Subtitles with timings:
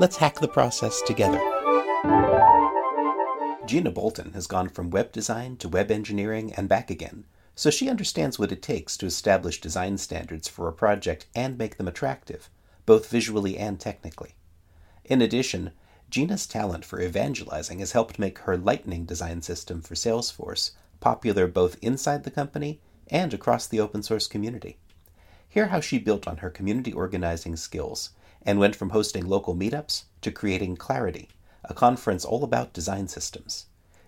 [0.00, 1.40] let's hack the process together.
[3.66, 7.24] Jina Bolton has gone from web design to web engineering and back again
[7.58, 11.76] so she understands what it takes to establish design standards for a project and make
[11.76, 12.48] them attractive,
[12.86, 14.36] both visually and technically.
[15.04, 15.72] In addition,
[16.08, 21.76] Jina's talent for evangelizing has helped make her Lightning design system for Salesforce popular both
[21.82, 24.78] inside the company and across the open source community.
[25.48, 28.10] Hear how she built on her community organizing skills
[28.48, 31.28] and went from hosting local meetups to creating Clarity,
[31.64, 33.66] a conference all about design systems.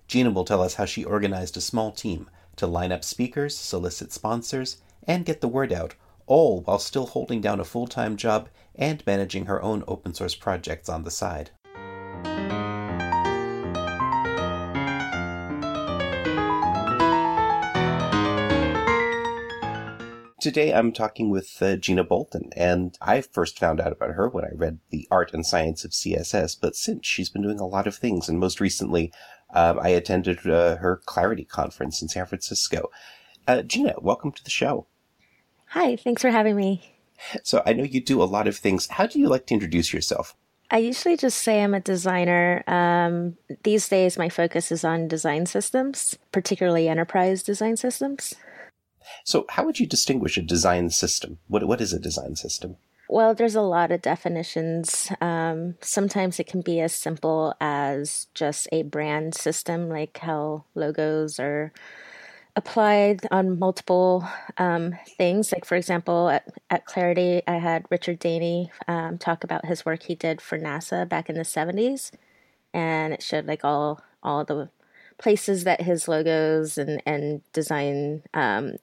[0.08, 4.14] Jina will tell us how she organized a small team to line up speakers, solicit
[4.14, 5.94] sponsors, and get the word out,
[6.27, 10.34] all while still holding down a full time job and managing her own open source
[10.34, 11.50] projects on the side.
[20.41, 24.47] Today I'm talking with uh, Jina Bolton, and I first found out about her when
[24.47, 27.86] I read The Art and Science of CSS, but since she's been doing a lot
[27.86, 29.12] of things, and most recently
[29.52, 32.91] um, I attended uh, her Clarity conference in San Francisco.
[33.47, 34.86] Uh, Jina, welcome to the show.
[35.66, 36.94] Hi, thanks for having me.
[37.42, 38.86] So I know you do a lot of things.
[38.86, 40.34] How do you like to introduce yourself?
[40.70, 42.64] I usually just say I'm a designer.
[42.66, 48.36] Um, these days, my focus is on design systems, particularly enterprise design systems.
[49.25, 51.39] So, how would you distinguish a design system?
[51.48, 52.77] What What is a design system?
[53.08, 55.11] Well, there's a lot of definitions.
[55.20, 61.41] Um, sometimes it can be as simple as just a brand system, like how logos
[61.41, 61.72] are
[62.55, 64.25] applied on multiple
[64.59, 65.50] um, things.
[65.50, 70.04] Like, for example, at, at, Clarity, I had Richard Danne um, talk about his work
[70.04, 72.12] he did for NASA back in the 70s.
[72.72, 74.71] And it showed like all all the
[75.19, 78.77] places that his logos and, and design um,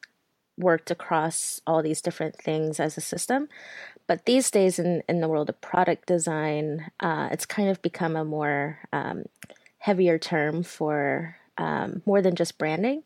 [0.58, 3.48] worked across all these different things as a system.
[4.08, 8.16] But these days, in, in the world of product design, uh, it's kind of become
[8.16, 9.26] a more um,
[9.80, 13.04] heavier term for um, more than just branding.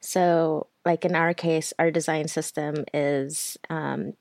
[0.00, 4.14] So, like in our case, our design system is um,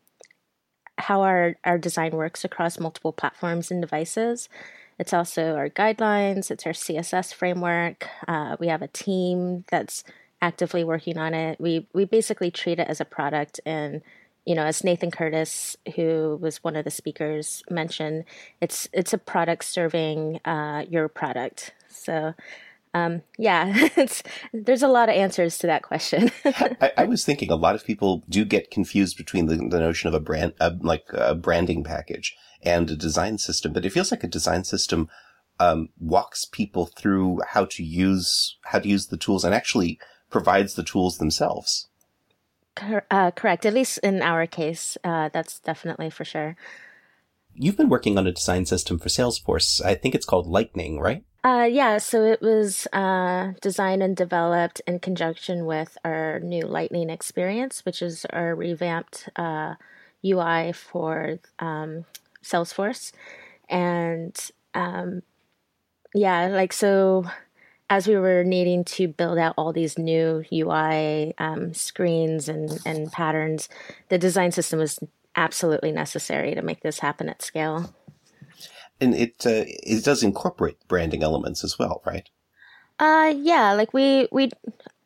[0.97, 4.49] how our, our design works across multiple platforms and devices.
[4.97, 8.07] It's also our guidelines, it's our CSS framework.
[8.27, 10.03] Uh, we have a team that's
[10.43, 11.59] actively working on it.
[11.59, 14.01] We we basically treat it as a product and
[14.45, 18.25] you know, as Nathan Curtis, who was one of the speakers, mentioned,
[18.59, 21.73] it's it's a product serving uh, your product.
[21.87, 22.33] So,
[22.93, 23.87] um, yeah,
[24.53, 26.29] there's a lot of answers to that question.
[26.45, 30.09] I, I, was thinking a lot of people do get confused between the, the notion
[30.09, 33.71] of a brand, uh, like a branding package, and a design system.
[33.71, 35.07] But it feels like a design system
[35.61, 39.99] um, walks people through how to use how to use the tools and actually
[40.33, 41.87] provides the tools themselves.
[43.09, 43.65] Uh, correct.
[43.65, 46.57] At least in our case, uh, that's definitely for sure.
[47.55, 49.79] You've been working on a design system for Salesforce.
[49.85, 51.23] I think it's called Lightning, right?
[51.43, 57.11] Uh, yeah, so it was uh, designed and developed in conjunction with our new Lightning
[57.11, 62.05] experience, which is our revamped UI uh, for um,
[62.43, 63.11] Salesforce.
[63.69, 64.35] And
[64.73, 65.21] um,
[66.15, 67.25] yeah, like so
[67.89, 73.11] as we were needing to build out all these new UI um, screens and, and
[73.11, 73.69] patterns,
[74.09, 74.99] the design system was
[75.35, 77.93] absolutely necessary to make this happen at scale.
[79.01, 82.29] And it uh, it does incorporate branding elements as well, right?
[82.99, 83.73] Uh, yeah.
[83.73, 84.49] Like we we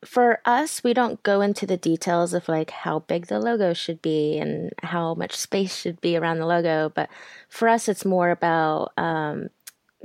[0.05, 4.01] for us, we don't go into the details of like how big the logo should
[4.01, 7.09] be and how much space should be around the logo, but
[7.49, 9.49] for us, it's more about um,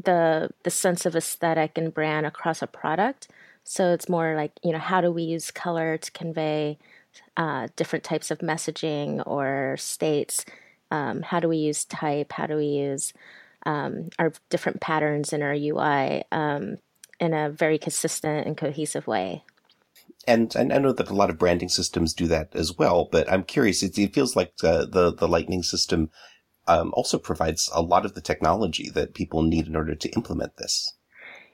[0.03, 3.29] the the sense of aesthetic and brand across a product.
[3.65, 6.79] So it's more like you know how do we use color to convey
[7.37, 10.45] uh, different types of messaging or states?
[10.91, 12.33] Um, how do we use type?
[12.33, 13.13] How do we use
[13.65, 16.79] um, our different patterns in our UI um,
[17.21, 19.45] in a very consistent and cohesive way?
[20.27, 23.31] And, and I know that a lot of branding systems do that as well, but
[23.31, 23.83] I'm curious.
[23.83, 26.11] It, it feels like uh, the the Lightning system
[26.69, 30.57] um, also provides a lot of the technology that people need in order to implement
[30.57, 30.95] this.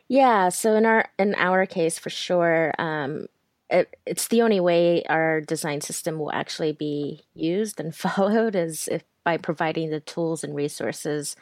[0.08, 3.26] Yeah, so in our in our case, for sure, um,
[3.68, 8.88] it, it's the only way our design system will actually be used and followed is
[8.88, 11.36] if by providing the tools and resources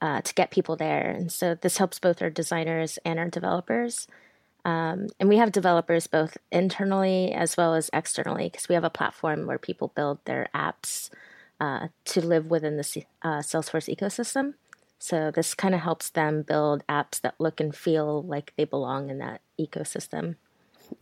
[0.00, 1.10] uh, to get people there.
[1.10, 4.06] And so this helps both our designers and our developers.
[4.64, 8.90] Um, and we have developers both internally as well as externally because we have a
[8.90, 11.10] platform where people build their apps
[11.62, 14.54] uh, to live within the uh, Salesforce ecosystem.
[14.98, 19.10] So this kind of helps them build apps that look and feel like they belong
[19.10, 20.34] in that ecosystem.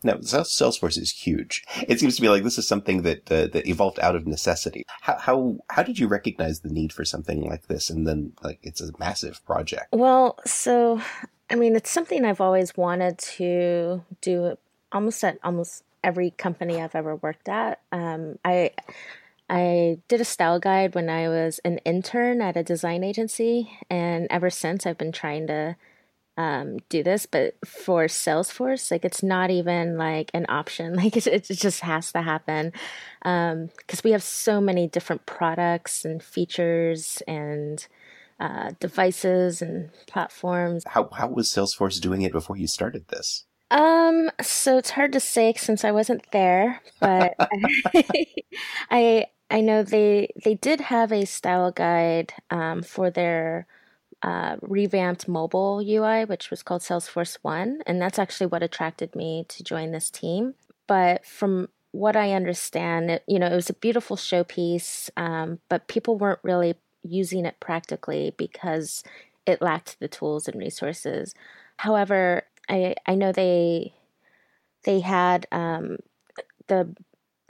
[0.03, 1.63] Now, Salesforce is huge.
[1.87, 4.85] It seems to me like this is something that uh, that evolved out of necessity.
[5.01, 8.59] How, how how did you recognize the need for something like this, and then like
[8.61, 9.87] it's a massive project?
[9.91, 11.01] Well, so
[11.49, 14.57] I mean, it's something I've always wanted to do,
[14.91, 17.81] almost at almost every company I've ever worked at.
[17.91, 18.71] Um, I
[19.51, 24.27] I did a style guide when I was an intern at a design agency, and
[24.29, 25.75] ever since I've been trying to
[26.37, 30.95] um, do this, but for Salesforce, like it's not even like an option.
[31.01, 32.71] Like it, it just has to happen
[33.19, 37.85] because um, we have so many different products and features and
[38.39, 40.83] uh, devices and platforms.
[40.87, 43.43] How how was Salesforce doing it before you started this?
[43.69, 48.25] Um, so it's hard to say since I wasn't there, but I
[48.89, 49.25] I
[49.59, 53.67] know they they did have a style guide um, for their
[54.23, 59.45] uh, revamped mobile UI, which was called Salesforce One, and that's actually what attracted me
[59.49, 60.55] to join this team.
[60.87, 65.87] But from what I understand, it, you know, it was a beautiful showpiece, um, but
[65.87, 69.03] people weren't really using it practically because
[69.45, 71.35] it lacked the tools and resources.
[71.77, 73.93] However, I I know they
[74.83, 75.97] they had um,
[76.67, 76.95] the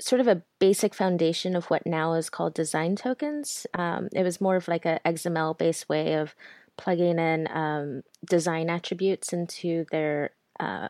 [0.02, 3.68] sort of a basic foundation of what now is called design tokens.
[3.74, 6.36] Um, it was more of like a XML based way of
[6.78, 10.88] plugging in um, design attributes into their uh,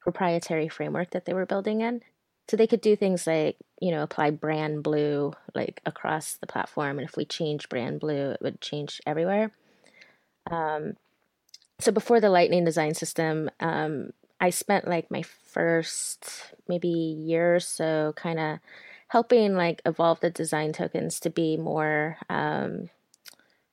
[0.00, 2.02] proprietary framework that they were building in.
[2.48, 6.98] So they could do things like, you know, apply brand blue like across the platform,
[6.98, 9.52] and if we change brand blue, it would change everywhere.
[10.50, 10.94] Um,
[11.78, 17.60] so before the Lightning design system, um, I spent like my first maybe year or
[17.60, 18.58] so kind of
[19.08, 22.90] helping like evolve the design tokens to be more um,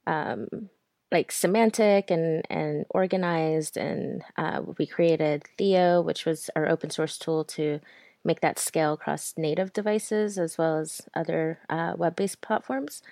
[0.08, 0.70] um,
[1.12, 3.78] like semantic and and organized.
[3.78, 7.80] And uh, we created theo which was our open source tool to
[8.24, 13.04] make that scale across native devices as well as other uh, web-based platforms.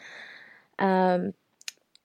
[0.79, 1.33] Um,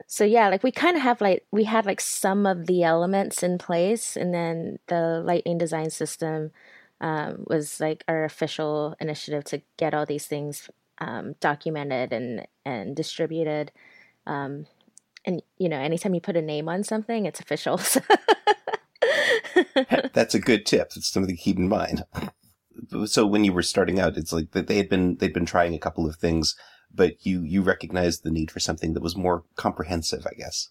[0.06, 3.42] so yeah like we kind of have like we had like some of the elements
[3.42, 6.50] in place and then the lightning design system
[7.00, 10.68] um, was like our official initiative to get all these things
[10.98, 13.70] um, documented and and distributed.
[14.26, 14.66] Um,
[15.24, 17.76] and you know anytime you put a name on something it's official
[20.12, 20.92] that's a good tip.
[20.96, 22.04] It's something to keep in mind.
[23.06, 25.78] So when you were starting out it's like they had been they'd been trying a
[25.78, 26.54] couple of things
[26.94, 30.70] but you you recognized the need for something that was more comprehensive i guess.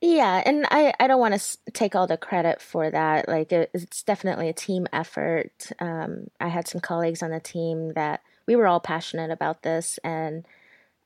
[0.00, 3.28] Yeah and i i don't want to take all the credit for that.
[3.28, 5.72] Like it, it's definitely a team effort.
[5.80, 9.98] Um, i had some colleagues on the team that we were all passionate about this
[10.04, 10.46] and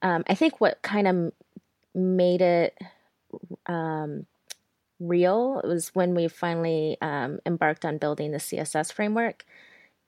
[0.03, 1.33] um, i think what kind of
[1.95, 2.79] made it
[3.67, 4.27] um,
[4.99, 9.45] real was when we finally um, embarked on building the CSS framework.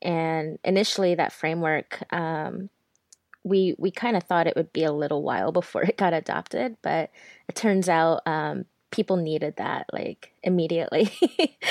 [0.01, 2.71] And initially, that framework, um,
[3.45, 6.77] we we kind of thought it would be a little while before it got adopted,
[6.83, 7.11] but
[7.49, 11.11] it turns out um, people needed that like immediately.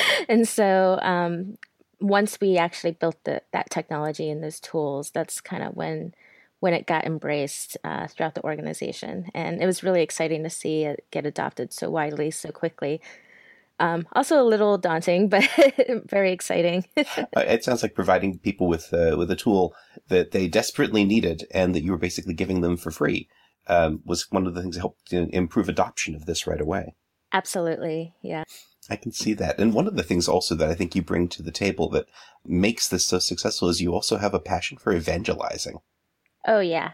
[0.29, 1.57] and so um,
[2.01, 6.13] once we actually built the, that technology and those tools, that's kind of when
[6.59, 9.25] when it got embraced uh, throughout the organization.
[9.33, 13.01] And it was really exciting to see it get adopted so widely, so quickly.
[13.81, 15.43] Um, also a little daunting, but
[16.05, 16.85] very exciting.
[17.35, 19.73] Uh, it sounds like providing people with uh, with a tool
[20.09, 23.27] that they desperately needed and that you were basically giving them for free
[23.67, 26.95] um, was one of the things that helped improve adoption of this right away.
[27.33, 28.43] Absolutely, yeah.
[28.89, 29.59] I can see that.
[29.59, 32.07] And one of the things also that I think you bring to the table that
[32.45, 35.79] makes this so successful is you also have a passion for evangelizing.
[36.47, 36.93] Oh yeah.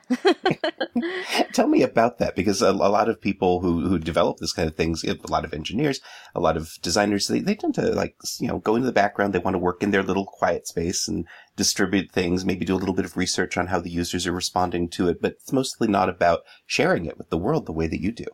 [1.54, 4.68] Tell me about that because a, a, lot of people who, who develop this kind
[4.68, 6.02] of things, a lot of engineers,
[6.36, 9.34] a lot of designers, they, they tend to like, you know, go into the background.
[9.34, 11.26] They want to work in their little quiet space and
[11.56, 14.90] distribute things, maybe do a little bit of research on how the users are responding
[14.90, 18.02] to it, but it's mostly not about sharing it with the world the way that
[18.02, 18.26] you do.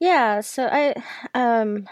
[0.00, 0.42] Yeah.
[0.42, 0.94] So I,
[1.32, 1.88] um,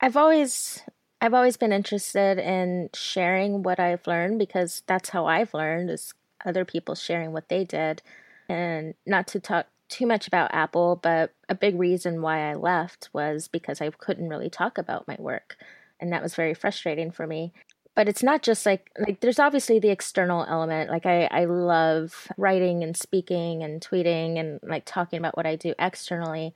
[0.00, 0.82] I've always,
[1.22, 6.12] I've always been interested in sharing what I've learned because that's how I've learned is
[6.44, 8.02] other people sharing what they did.
[8.48, 13.10] And not to talk too much about Apple, but a big reason why I left
[13.12, 15.56] was because I couldn't really talk about my work.
[16.00, 17.52] And that was very frustrating for me.
[17.94, 20.90] But it's not just like like there's obviously the external element.
[20.90, 25.54] Like I, I love writing and speaking and tweeting and like talking about what I
[25.56, 26.54] do externally.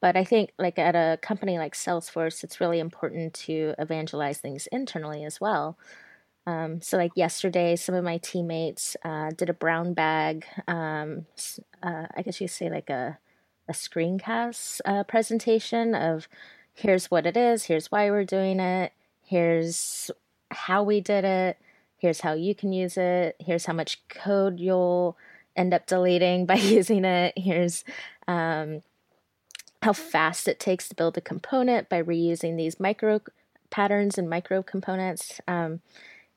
[0.00, 4.66] but I think like at a company like Salesforce, it's really important to evangelize things
[4.72, 5.78] internally as well.
[6.50, 10.44] Um, so like yesterday, some of my teammates uh, did a brown bag.
[10.66, 11.26] Um,
[11.82, 13.18] uh, I guess you say like a
[13.68, 16.26] a screencast uh, presentation of
[16.74, 18.92] here's what it is, here's why we're doing it,
[19.22, 20.10] here's
[20.50, 21.56] how we did it,
[21.96, 25.16] here's how you can use it, here's how much code you'll
[25.54, 27.84] end up deleting by using it, here's
[28.26, 28.82] um,
[29.82, 33.20] how fast it takes to build a component by reusing these micro
[33.70, 35.40] patterns and micro components.
[35.46, 35.80] Um,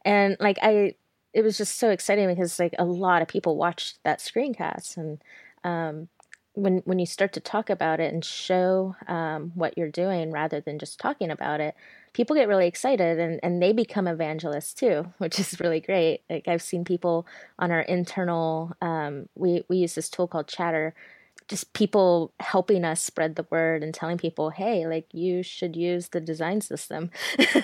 [0.06, 0.96] and like I,
[1.34, 5.22] it was just so exciting because like a lot of people watched that screencast and
[5.64, 6.10] um,
[6.54, 10.62] when when you start to talk about it and show um, what you're doing rather
[10.62, 11.76] than just talking about it,
[12.14, 16.22] people get really excited and, and they become evangelists too, which is really great.
[16.30, 17.26] Like I've seen people
[17.60, 20.94] on our internal, um, we we use this tool called Chatter,
[21.54, 26.10] just people helping us spread the word and telling people, hey, like you should use
[26.10, 27.12] the design system.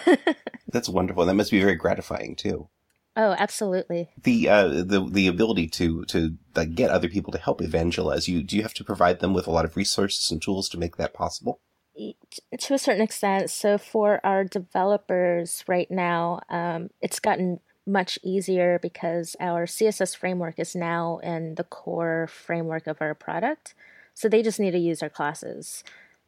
[0.67, 1.25] That's wonderful.
[1.25, 2.69] That must be very gratifying too.
[3.15, 4.11] Oh, absolutely.
[4.21, 8.43] The uh, the the ability to to like, get other people to help evangelize you.
[8.43, 10.97] Do you have to provide them with a lot of resources and tools to make
[10.97, 11.59] that possible?
[11.97, 13.49] To a certain extent.
[13.49, 20.59] So for our developers right now, um, it's gotten much easier because our CSS framework
[20.59, 23.73] is now in the core framework of our product.
[24.13, 25.83] So they just need to use our classes.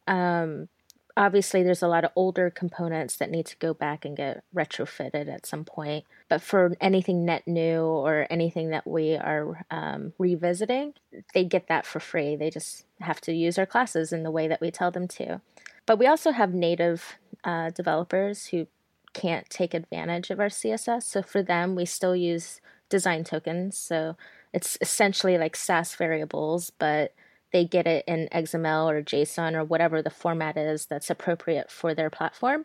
[0.06, 0.68] Um,
[1.16, 5.32] obviously there's a lot of older components that need to go back and get retrofitted
[5.32, 10.94] at some point but for anything net new or anything that we are um, revisiting
[11.34, 14.48] they get that for free they just have to use our classes in the way
[14.48, 15.40] that we tell them to
[15.86, 18.66] but we also have native uh, developers who
[19.12, 24.16] can't take advantage of our css so for them we still use design tokens so
[24.52, 27.14] it's essentially like sass variables but
[27.52, 31.94] they get it in XML or JSON or whatever the format is that's appropriate for
[31.94, 32.64] their platform.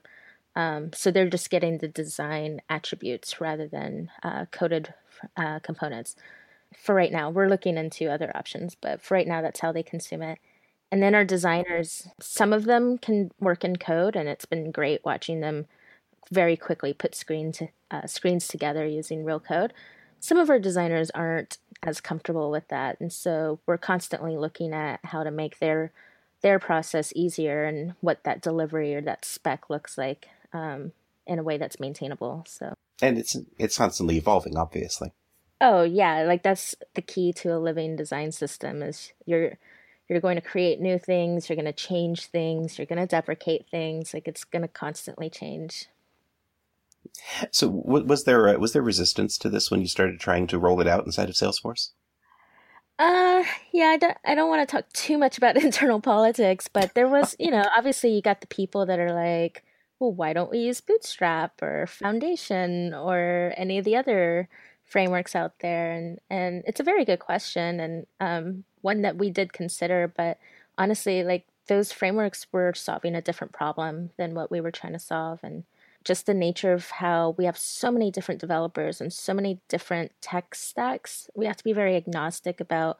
[0.56, 4.94] Um, so they're just getting the design attributes rather than uh, coded
[5.36, 6.16] uh, components.
[6.76, 9.84] For right now, we're looking into other options, but for right now, that's how they
[9.84, 10.40] consume it.
[10.92, 15.02] And then our designers, some of them can work in code, and it's been great
[15.04, 15.68] watching them
[16.32, 19.74] very quickly put screens uh, screens together using real code.
[20.20, 25.00] Some of our designers aren't as comfortable with that and so we're constantly looking at
[25.04, 25.92] how to make their
[26.42, 30.92] their process easier and what that delivery or that spec looks like um,
[31.26, 32.74] in a way that's maintainable so.
[33.02, 35.12] And it's it's constantly evolving obviously.
[35.62, 39.58] Oh yeah like that's the key to a living design system is you're
[40.08, 43.68] you're going to create new things you're going to change things you're going to deprecate
[43.70, 45.88] things like it's going to constantly change
[47.52, 50.88] so was there was there resistance to this when you started trying to roll it
[50.88, 51.92] out inside of Salesforce?
[53.00, 56.96] Uh, yeah, I don't, I don't want to talk too much about internal politics, but
[56.96, 59.64] there was, you know, obviously you got the people that are like,
[60.00, 64.50] well, why don't we use Bootstrap or Foundation or any of the other
[64.84, 65.92] frameworks out there?
[65.92, 70.40] And and it's a very good question and um, one that we did consider, but
[70.78, 75.00] honestly, like those frameworks were solving a different problem than what we were trying to
[75.00, 75.64] solve, and
[76.08, 80.14] just the nature of how we have so many different developers and so many different
[80.22, 82.98] tech stacks, we have to be very agnostic about,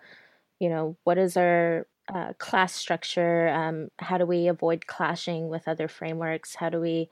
[0.60, 3.48] you know, what is our uh, class structure?
[3.48, 6.56] Um, how do we avoid clashing with other frameworks?
[6.56, 7.10] How do we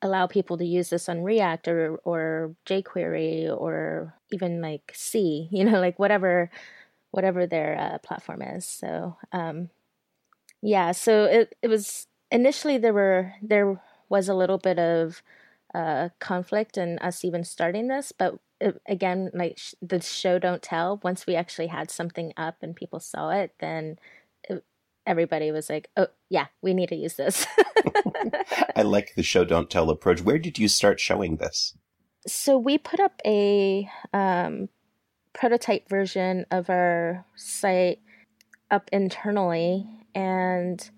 [0.00, 5.64] allow people to use this on React or, or jQuery or even like C, you
[5.64, 6.50] know, like whatever
[7.10, 8.66] whatever their uh, platform is.
[8.66, 9.70] So um,
[10.62, 13.80] yeah, so it, it was initially there were there
[14.12, 15.22] was a little bit of
[15.74, 20.62] uh, conflict in us even starting this, but it, again, like sh- the show don't
[20.62, 21.00] tell.
[21.02, 23.96] Once we actually had something up and people saw it, then
[24.50, 24.62] it,
[25.06, 27.46] everybody was like, "Oh, yeah, we need to use this."
[28.76, 30.20] I like the show don't tell approach.
[30.20, 31.74] Where did you start showing this?
[32.26, 34.68] So we put up a um,
[35.32, 38.00] prototype version of our site
[38.70, 40.90] up internally, and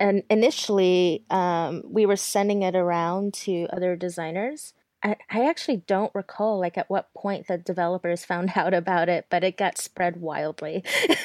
[0.00, 4.74] and initially um, we were sending it around to other designers.
[5.02, 9.26] I, I actually don't recall like at what point the developers found out about it
[9.30, 10.84] but it got spread wildly.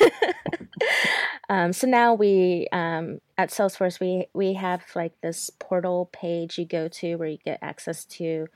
[1.50, 6.66] Um, so now we um, at salesforce we we have like this portal page you
[6.66, 8.48] go to where you get access to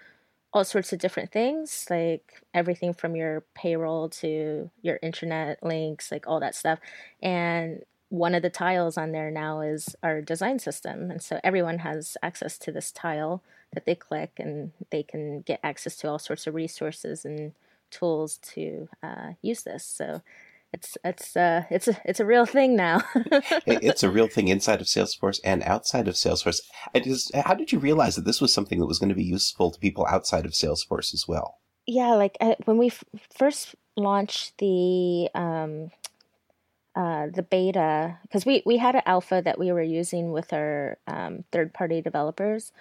[0.54, 6.26] all sorts of different things like everything from your payroll to your internet links like
[6.28, 6.80] all that stuff.
[7.22, 11.12] And one of the tiles on there now is our design system.
[11.12, 15.60] And so everyone has access to this tile that they click and they can get
[15.64, 17.54] access to all sorts of resources and
[17.92, 19.84] tools to uh, use this.
[19.84, 20.22] So
[20.74, 23.02] it's it's uh it's a it's a real thing now.
[23.66, 26.60] it's a real thing inside of Salesforce and outside of Salesforce.
[26.94, 29.24] I Just, how did you realize that this was something that was going to be
[29.24, 31.60] useful to people outside of Salesforce as well?
[31.86, 33.04] Yeah, like I, when we f-
[33.38, 35.92] first launched the um,
[36.98, 40.98] uh, the beta, because we we had an alpha that we were using with our
[41.06, 42.72] um, third party developers.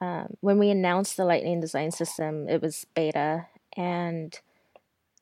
[0.00, 4.40] Um, when we announced the Lightning Design System, it was beta, and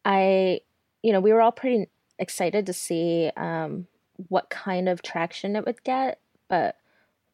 [0.04, 0.60] I,
[1.02, 1.88] you know, we were all pretty
[2.20, 3.88] excited to see um,
[4.28, 6.20] what kind of traction it would get.
[6.48, 6.76] But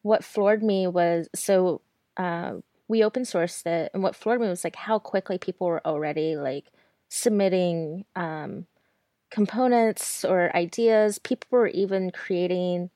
[0.01, 1.81] what floored me was so
[2.17, 2.53] uh,
[2.87, 6.35] we open sourced it, and what floored me was like how quickly people were already
[6.35, 6.71] like
[7.09, 8.65] submitting um,
[9.35, 11.19] components or ideas.
[11.19, 12.89] People were even creating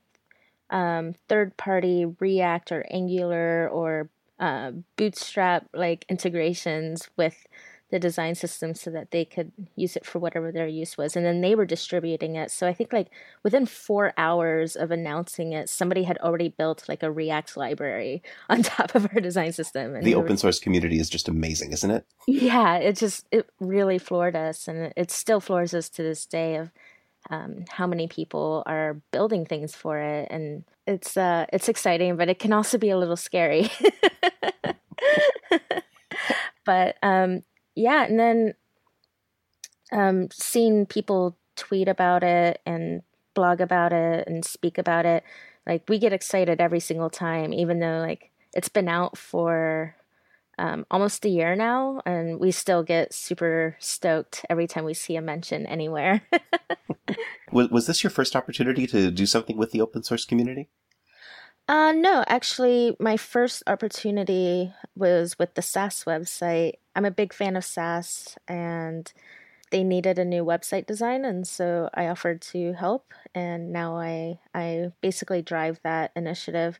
[0.69, 7.45] um, third party React or Angular or uh, Bootstrap like integrations with
[7.89, 11.25] the design system so that they could use it for whatever their use was and
[11.25, 12.51] then they were distributing it.
[12.51, 13.07] So i think like
[13.43, 18.63] within four hours of announcing it somebody had already built like a react library on
[18.63, 21.91] top of our design system and the open were, source community is just amazing isn't
[21.91, 22.05] it?
[22.27, 26.55] Yeah it just it really floored us and it still floors us to this day
[26.55, 26.71] of
[27.29, 32.29] um, how many people are building things for it and it's uh it's exciting but
[32.29, 33.69] it can also be a little scary.
[36.65, 37.41] But um
[37.79, 38.53] yeah, and then
[39.91, 43.01] um, seeing people tweet about it and
[43.33, 45.23] blog about it and speak about it,
[45.65, 49.95] like we get excited every single time, even though like it's been out for
[50.57, 55.15] um, almost a year now, and we still get super stoked every time we see
[55.15, 56.21] a mention anywhere.
[57.51, 60.69] was was this your first opportunity to do something with the open source community?
[61.69, 66.73] Uh, no, actually, my first opportunity was with the Sass website.
[66.95, 69.11] I'm a big fan of Sass, and
[69.71, 73.13] they needed a new website design, and so I offered to help.
[73.35, 76.79] And now I I basically drive that initiative.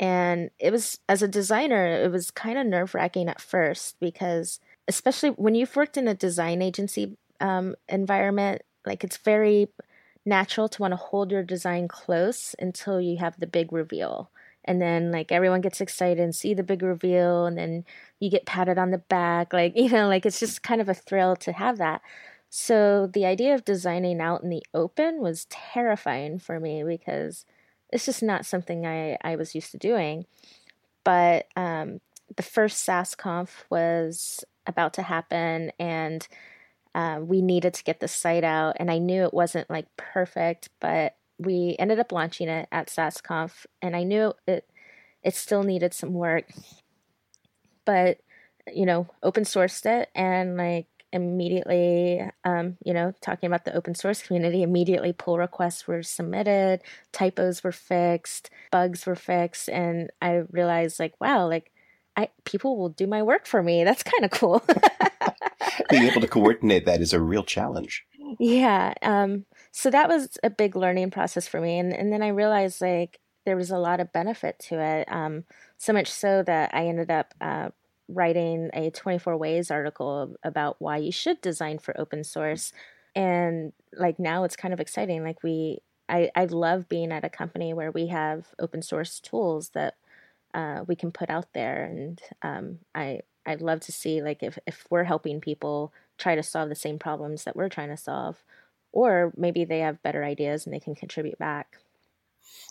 [0.00, 4.60] And it was as a designer, it was kind of nerve wracking at first because,
[4.86, 9.68] especially when you've worked in a design agency um, environment, like it's very
[10.24, 14.30] natural to want to hold your design close until you have the big reveal.
[14.68, 17.84] And then like everyone gets excited and see the big reveal and then
[18.20, 19.52] you get patted on the back.
[19.52, 22.02] Like, you know, like it's just kind of a thrill to have that.
[22.50, 27.44] So the idea of designing out in the open was terrifying for me because
[27.90, 30.26] it's just not something I, I was used to doing.
[31.04, 32.00] But um,
[32.36, 36.26] the first SassConf was about to happen and
[36.94, 40.70] uh, we needed to get the site out, and I knew it wasn't like perfect,
[40.80, 44.68] but we ended up launching it at SassConf, and I knew it
[45.22, 46.44] it still needed some work,
[47.84, 48.18] but
[48.72, 53.94] you know, open sourced it, and like immediately, um, you know, talking about the open
[53.94, 60.42] source community, immediately pull requests were submitted, typos were fixed, bugs were fixed, and I
[60.50, 61.72] realized like, wow, like
[62.16, 63.84] I people will do my work for me.
[63.84, 64.62] That's kind of cool.
[65.90, 68.04] being able to coordinate that is a real challenge.
[68.38, 68.94] Yeah.
[69.02, 71.78] Um, so that was a big learning process for me.
[71.78, 75.10] And, and then I realized like there was a lot of benefit to it.
[75.10, 75.44] Um,
[75.78, 77.70] so much so that I ended up uh,
[78.08, 82.72] writing a 24 ways article about why you should design for open source.
[83.14, 85.22] And like now it's kind of exciting.
[85.22, 85.78] Like we,
[86.08, 89.94] I, I love being at a company where we have open source tools that
[90.54, 91.84] uh, we can put out there.
[91.84, 96.42] And um, I, I'd love to see like if, if we're helping people try to
[96.42, 98.42] solve the same problems that we're trying to solve,
[98.92, 101.76] or maybe they have better ideas and they can contribute back.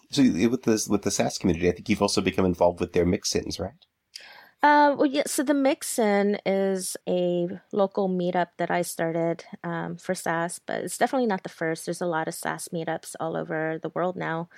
[0.10, 3.06] So with this with the Sass community, I think you've also become involved with their
[3.06, 3.74] mix-ins, right?
[4.64, 5.24] Uh, well, yeah.
[5.28, 10.98] So the mix-in is a local meetup that I started um, for Sass, but it's
[10.98, 11.86] definitely not the first.
[11.86, 14.50] There's a lot of Sass meetups all over the world now.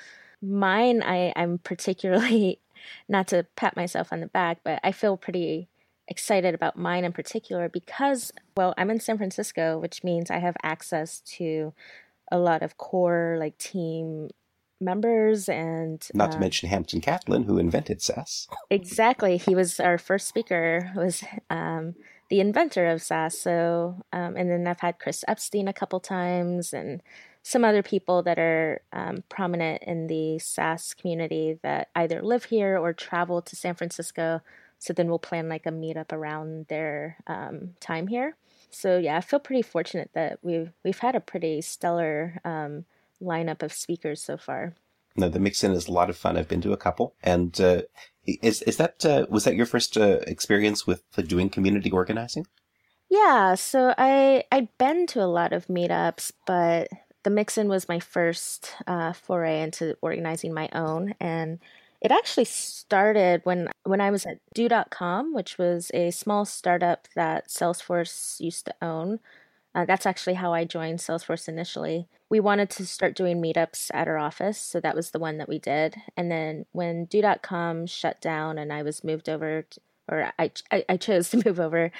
[0.41, 2.61] Mine, I, I'm particularly
[3.09, 5.67] not to pat myself on the back, but I feel pretty
[6.09, 10.57] excited about mine in particular because, well, I'm in San Francisco, which means I have
[10.63, 11.73] access to
[12.31, 14.29] a lot of core like team
[14.81, 18.47] members and not uh, to mention Hampton Catlin, who invented Sass.
[18.69, 20.91] Exactly, he was our first speaker.
[20.95, 21.95] Was um,
[22.29, 23.37] the inventor of Sass.
[23.37, 27.01] So, um, and then I've had Chris Eppstein a couple times and
[27.41, 32.77] some other people that are um, prominent in the Sass community that either live here
[32.77, 34.41] or travel to San Francisco
[34.79, 38.35] so then we'll plan like a meetup around their um, time here.
[38.71, 42.85] So yeah, I feel pretty fortunate that we've we've had a pretty stellar um,
[43.21, 44.73] lineup of speakers so far.
[45.15, 46.37] No, the mix-in is a lot of fun.
[46.37, 47.81] I've been to a couple, and uh,
[48.25, 52.47] is is that uh, was that your first uh, experience with doing community organizing?
[53.09, 56.89] Yeah, so I I'd been to a lot of meetups, but
[57.23, 61.59] the mix-in was my first uh, foray into organizing my own, and
[62.01, 67.49] it actually started when when I was at Do.com, which was a small startup that
[67.49, 69.19] Salesforce used to own.
[69.75, 72.07] Uh, that's actually how I joined Salesforce initially.
[72.29, 75.49] We wanted to start doing meetups at our office, so that was the one that
[75.49, 75.95] we did.
[76.17, 80.97] And then when Do.com shut down and I was moved over, to, or I, I,
[80.97, 81.91] chose to move over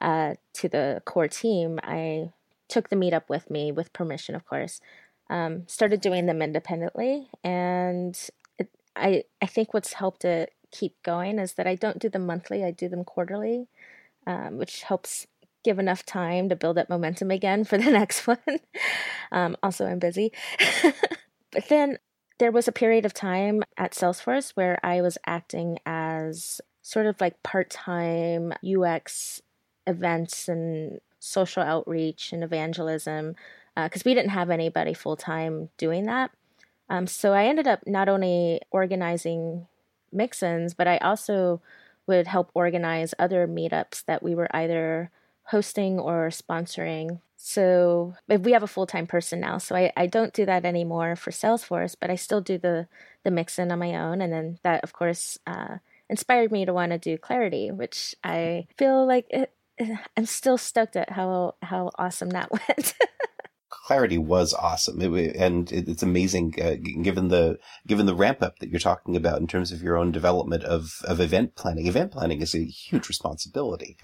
[0.00, 2.30] uh, to the core team, I
[2.68, 4.80] took the meetup with me with permission, of course.
[5.28, 8.16] Um, started doing them independently, and
[8.96, 12.64] I I think what's helped it keep going is that I don't do them monthly;
[12.64, 13.68] I do them quarterly,
[14.26, 15.26] um, which helps
[15.64, 18.38] give enough time to build up momentum again for the next one.
[19.32, 20.32] um, also, I'm busy,
[21.52, 21.98] but then
[22.38, 27.20] there was a period of time at Salesforce where I was acting as sort of
[27.20, 29.40] like part time UX
[29.86, 33.34] events and social outreach and evangelism
[33.74, 36.30] because uh, we didn't have anybody full time doing that.
[36.88, 39.66] Um, so I ended up not only organizing
[40.12, 41.60] mix-ins, but I also
[42.06, 45.10] would help organize other meetups that we were either
[45.44, 47.20] hosting or sponsoring.
[47.36, 50.64] So if we have a full time person now, so I, I don't do that
[50.64, 52.88] anymore for Salesforce, but I still do the
[53.24, 56.92] the mix-in on my own, and then that of course uh, inspired me to want
[56.92, 59.52] to do Clarity, which I feel like it,
[60.16, 62.94] I'm still stoked at how how awesome that went.
[63.84, 68.68] Clarity was awesome, it, and it's amazing uh, given the given the ramp up that
[68.70, 71.86] you're talking about in terms of your own development of of event planning.
[71.86, 73.96] Event planning is a huge responsibility.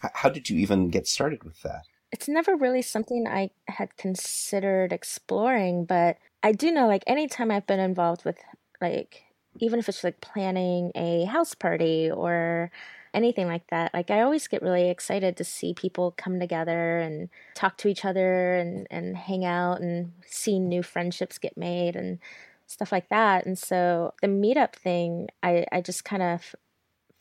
[0.00, 1.82] How did you even get started with that?
[2.10, 7.66] It's never really something I had considered exploring, but I do know like anytime I've
[7.66, 8.38] been involved with
[8.80, 9.24] like
[9.60, 12.70] even if it's like planning a house party or
[13.14, 13.92] anything like that.
[13.94, 18.04] Like I always get really excited to see people come together and talk to each
[18.04, 22.18] other and, and hang out and see new friendships get made and
[22.66, 23.46] stuff like that.
[23.46, 26.54] And so the meetup thing, I, I just kind of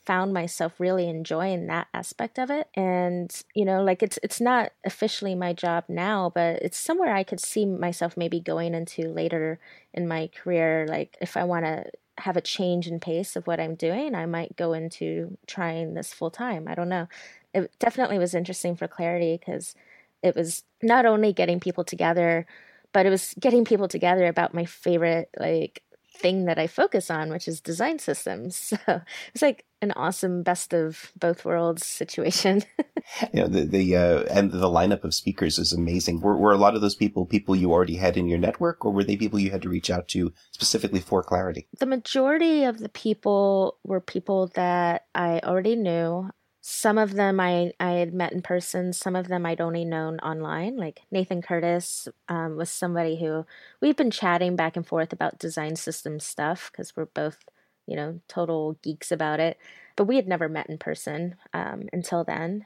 [0.08, 4.72] found myself really enjoying that aspect of it and you know like it's it's not
[4.86, 9.60] officially my job now but it's somewhere I could see myself maybe going into later
[9.94, 13.60] in my career like if I want to have a change in pace of what
[13.60, 16.68] I'm doing, I might go into trying this full time.
[16.68, 17.08] I don't know.
[17.54, 19.76] It definitely was interesting for clarity because
[20.24, 22.46] it was not only getting people together,
[22.94, 25.84] but it was getting people together about my favorite like
[26.18, 28.74] thing that I focus on, which is design systems.
[28.88, 29.02] So
[29.34, 32.64] it's like an awesome best of both worlds situation.
[33.34, 36.22] you know, the, the uh, and the lineup of speakers is amazing.
[36.22, 38.92] Were, were a lot of those people people you already had in your network, or
[38.92, 41.68] were they people you had to reach out to specifically for clarity?
[41.80, 46.30] The majority of the people were people that I already knew.
[46.70, 50.20] Some of them I, I had met in person, some of them I'd only known
[50.20, 50.76] online.
[50.76, 53.46] Like Nathan Curtis um, was somebody who
[53.80, 57.38] we've been chatting back and forth about design system stuff because we're both,
[57.86, 59.58] you know, total geeks about it.
[59.96, 62.66] But we had never met in person um, until then.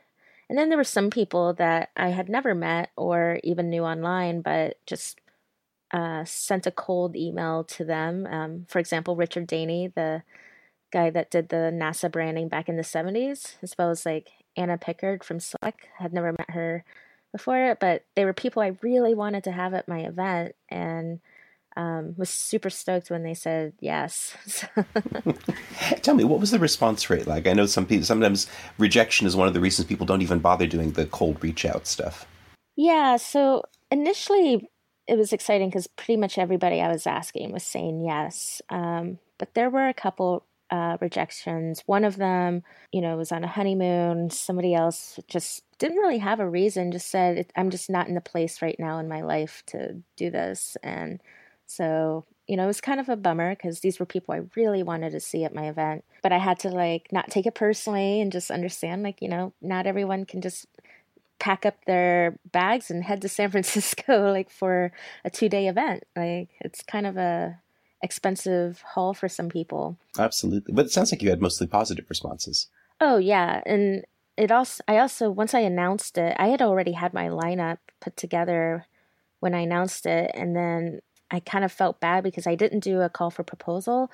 [0.49, 4.41] And then there were some people that I had never met or even knew online,
[4.41, 5.21] but just
[5.91, 8.25] uh, sent a cold email to them.
[8.25, 10.23] Um, for example, Richard Danne, the
[10.91, 14.77] guy that did the NASA branding back in the 70s, as well as like Anna
[14.77, 15.87] Pickard from Slack.
[15.97, 16.83] Had never met her
[17.31, 21.19] before, but they were people I really wanted to have at my event and
[21.77, 24.35] um, was super stoked when they said yes.
[26.01, 27.47] Tell me, what was the response rate like?
[27.47, 30.67] I know some people sometimes rejection is one of the reasons people don't even bother
[30.67, 32.27] doing the cold reach out stuff.
[32.75, 34.69] Yeah, so initially
[35.07, 38.61] it was exciting because pretty much everybody I was asking was saying yes.
[38.69, 41.83] Um, but there were a couple uh, rejections.
[41.85, 44.29] One of them, you know, was on a honeymoon.
[44.29, 48.21] Somebody else just didn't really have a reason, just said, I'm just not in the
[48.21, 50.77] place right now in my life to do this.
[50.81, 51.19] And
[51.67, 54.83] so, you know, it was kind of a bummer because these were people I really
[54.83, 56.05] wanted to see at my event.
[56.23, 59.53] But I had to, like, not take it personally and just understand, like, you know,
[59.61, 60.67] not everyone can just
[61.39, 64.91] pack up their bags and head to San Francisco, like, for
[65.25, 66.03] a two day event.
[66.15, 67.60] Like, it's kind of a
[68.03, 69.97] expensive haul for some people.
[70.17, 70.73] Absolutely.
[70.73, 72.67] But it sounds like you had mostly positive responses.
[72.99, 74.03] Oh yeah, and
[74.37, 78.17] it also I also once I announced it, I had already had my lineup put
[78.17, 78.85] together
[79.39, 83.01] when I announced it and then I kind of felt bad because I didn't do
[83.01, 84.11] a call for proposal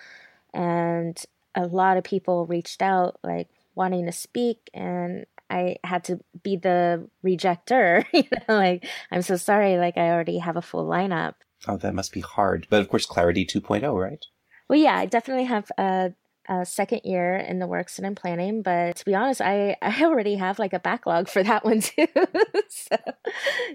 [0.54, 1.22] and
[1.56, 6.58] a lot of people reached out like wanting to speak and I had to be
[6.58, 11.36] the rejecter, you know, like I'm so sorry like I already have a full lineup.
[11.68, 12.68] Oh, that must be hard.
[12.70, 14.24] But of course, Clarity 2.0, right?
[14.70, 16.14] Well, yeah, I definitely have a,
[16.50, 20.04] a second year in the works that I'm planning, but to be honest, I, I
[20.04, 22.08] already have like a backlog for that one too.
[22.70, 22.98] so.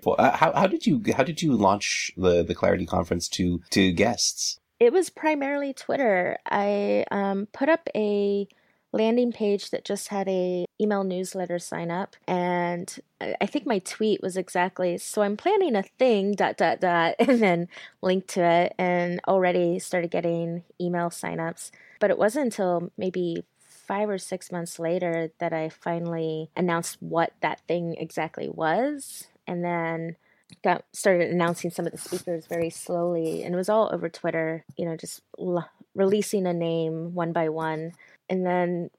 [0.05, 3.61] Well, uh, how, how did you how did you launch the the Clarity conference to
[3.70, 4.59] to guests?
[4.81, 6.38] It was primarily Twitter.
[6.44, 8.48] I um, put up a
[8.92, 12.16] landing page that just had a email newsletter sign up.
[12.26, 12.98] And
[13.40, 17.40] i think my tweet was exactly so i'm planning a thing dot dot dot and
[17.40, 17.68] then
[18.00, 21.70] linked to it and already started getting email signups.
[22.00, 27.33] But it wasn't until maybe five or six months later that i finally announced what
[27.40, 29.28] that thing exactly was.
[29.46, 30.16] And then
[30.62, 33.42] got started announcing some of the speakers very slowly.
[33.42, 37.48] And it was all over twitter you know just l- releasing a name one by
[37.48, 37.92] one
[38.28, 38.90] and then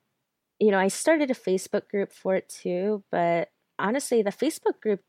[0.59, 5.01] you know i started a facebook group for it too but honestly the facebook group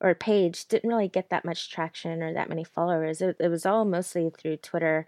[0.00, 3.20] or page didn't really get that much traction or that many followers.
[3.20, 5.06] It, it was all mostly through twitter.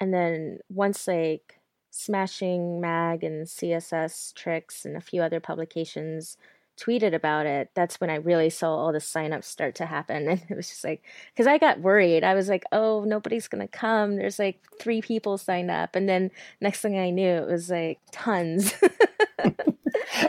[0.00, 6.36] And then once like smashing mag and css tricks and a few other publications
[6.76, 10.28] tweeted about it, that's when I really saw all the signups start to happen.
[10.36, 12.24] And it was just like, because I got worried.
[12.24, 14.16] I was like, oh, nobody's going to come.
[14.16, 15.94] There's like three people signed up.
[15.94, 18.74] And then next thing I knew, it was like tons.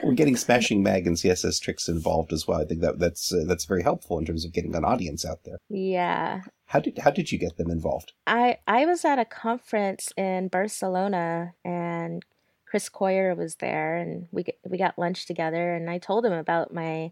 [0.03, 2.61] We're getting Smashing Mag and CSS tricks involved as well.
[2.61, 5.43] I think that that's uh, that's very helpful in terms of getting an audience out
[5.43, 5.57] there.
[5.69, 6.41] Yeah.
[6.65, 8.13] How did how did you get them involved?
[8.25, 12.23] I I was at a conference in Barcelona and
[12.69, 16.73] Chris Coyier was there, and we we got lunch together, and I told him about
[16.73, 17.11] my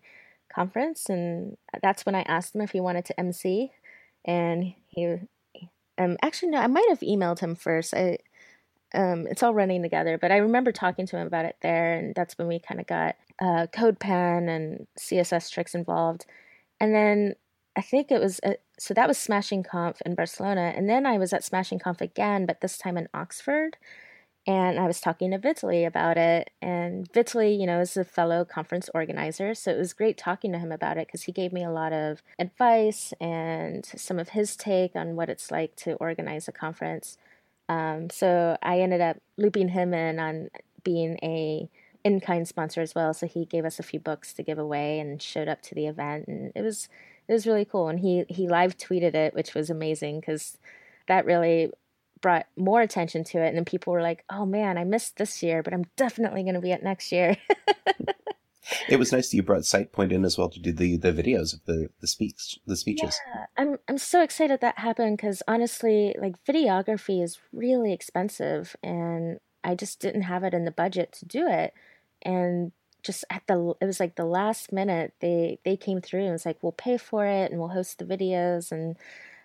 [0.53, 3.71] conference, and that's when I asked him if he wanted to MC,
[4.25, 5.17] and he
[5.97, 7.93] um actually no, I might have emailed him first.
[7.93, 8.17] I
[8.93, 12.13] um it's all running together, but I remember talking to him about it there, and
[12.15, 16.25] that's when we kind of got uh, CodePen and CSS tricks involved,
[16.81, 17.35] and then
[17.77, 21.17] I think it was a, so that was Smashing Conf in Barcelona, and then I
[21.17, 23.77] was at Smashing Conf again, but this time in Oxford
[24.47, 26.51] and I was talking to Vitaly about it.
[26.62, 29.55] And Vitaly, you know, is a fellow conference organizer.
[29.55, 31.93] So it was great talking to him about it because he gave me a lot
[31.93, 37.17] of advice and some of his take on what it's like to organize a conference.
[37.67, 40.49] Um, so I ended up looping him in on
[40.84, 41.67] being a
[42.03, 43.15] in-kind sponsor as well.
[43.15, 45.88] So he gave us a few books to give away and showed up to the
[45.88, 46.88] event, and it was
[47.27, 47.89] it was really cool.
[47.89, 50.60] And he he live tweeted it, which was amazing because
[51.08, 51.71] that really
[52.21, 55.43] brought more attention to it and then people were like oh man i missed this
[55.43, 57.38] year but i'm definitely going to be at next year.
[58.89, 61.54] It was nice that you brought SitePoint in as well to do the the videos
[61.54, 63.19] of the the speaks the speeches.
[63.28, 69.39] Yeah, i'm i'm so excited that happened because honestly like videography is really expensive and
[69.63, 71.73] i just didn't have it in the budget to do it
[72.23, 72.71] and
[73.04, 76.45] just at the it was like the last minute they they came through and was
[76.45, 78.97] like we'll pay for it and we'll host the videos and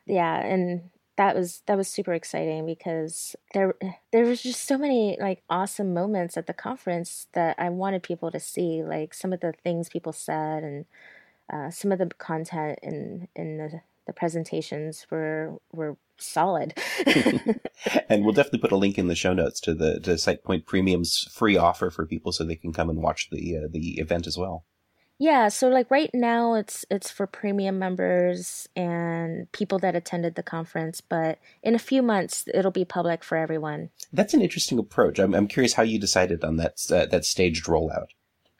[0.06, 3.74] yeah and that was that was super exciting because there
[4.10, 8.30] there was just so many like awesome moments at the conference that I wanted people
[8.30, 10.86] to see like some of the things people said and
[11.52, 16.72] uh, some of the content in in the, the presentations were were solid.
[18.08, 21.28] and we'll definitely put a link in the show notes to the to SitePoint Premium's
[21.30, 24.38] free offer for people so they can come and watch the uh, the event as
[24.38, 24.64] well.
[25.20, 30.42] Yeah, so like right now it's it's for premium members and people that attended the
[30.42, 33.90] conference, but in a few months it'll be public for everyone.
[34.14, 35.18] That's an interesting approach.
[35.18, 38.06] I'm I'm curious how you decided on that uh, that staged rollout.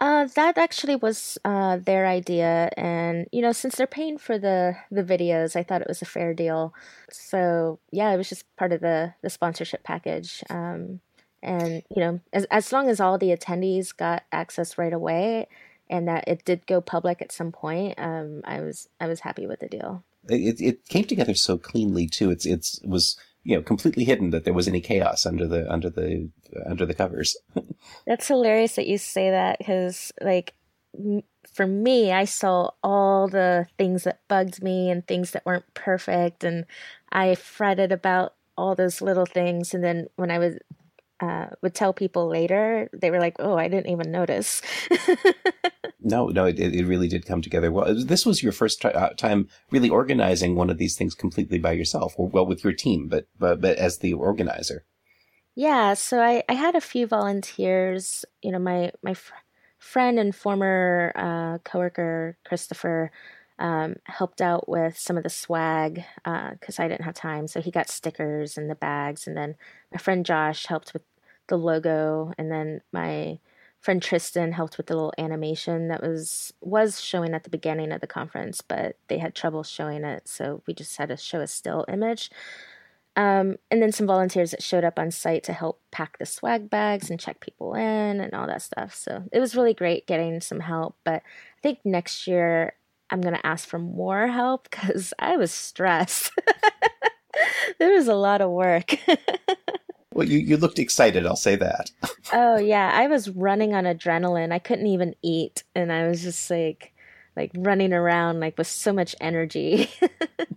[0.01, 4.77] Uh, that actually was uh, their idea, and you know, since they're paying for the
[4.91, 6.75] the videos, I thought it was a fair deal.
[7.11, 10.45] So yeah, it was just part of the the sponsorship package.
[10.51, 11.01] Um,
[11.43, 15.49] and you know, as as long as all the attendees got access right away,
[15.91, 19.47] and that it did go public at some point, um, I was I was happy
[19.47, 20.05] with the deal.
[20.29, 22.31] It it came together so cleanly too.
[22.31, 25.71] It's it's it was you know completely hidden that there was any chaos under the
[25.71, 26.31] under the
[26.65, 27.37] under the covers.
[28.07, 30.55] That's hilarious that you say that because like
[31.53, 36.45] for me, I saw all the things that bugged me and things that weren't perfect,
[36.45, 36.67] and
[37.11, 39.75] I fretted about all those little things.
[39.75, 40.55] And then when I was
[41.21, 44.63] uh, would tell people later, they were like, "Oh, I didn't even notice."
[46.01, 47.95] no, no, it, it really did come together well.
[47.95, 51.73] This was your first t- uh, time really organizing one of these things completely by
[51.73, 54.85] yourself, or well, with your team, but but but as the organizer.
[55.55, 58.25] Yeah, so I I had a few volunteers.
[58.43, 59.35] You know, my my fr-
[59.79, 63.11] friend and former uh, coworker Christopher.
[63.59, 67.47] Um, helped out with some of the swag because uh, I didn't have time.
[67.47, 69.55] So he got stickers and the bags, and then
[69.93, 71.03] my friend Josh helped with
[71.51, 73.39] the logo, and then my
[73.81, 78.01] friend Tristan helped with the little animation that was was showing at the beginning of
[78.01, 81.47] the conference, but they had trouble showing it, so we just had to show a
[81.47, 82.31] still image.
[83.17, 86.71] Um, and then some volunteers that showed up on site to help pack the swag
[86.71, 88.95] bags and check people in and all that stuff.
[88.95, 90.97] So it was really great getting some help.
[91.05, 92.75] But I think next year
[93.11, 96.31] I'm going to ask for more help because I was stressed.
[97.79, 98.95] there was a lot of work.
[100.21, 101.91] well, you, you looked excited, I'll say that.
[102.35, 102.91] oh, yeah.
[102.93, 104.53] I was running on adrenaline.
[104.53, 105.65] I couldn't even eat.
[105.75, 106.93] And I was just like,
[107.37, 109.89] like running around like with so much energy.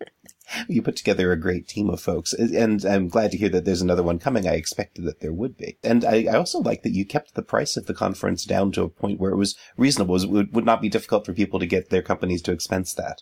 [0.67, 3.81] you put together a great team of folks, and I'm glad to hear that there's
[3.81, 4.45] another one coming.
[4.45, 7.41] I expected that there would be, and I, I also like that you kept the
[7.41, 10.21] price of the conference down to a point where it was reasonable.
[10.21, 13.21] It would, would not be difficult for people to get their companies to expense that.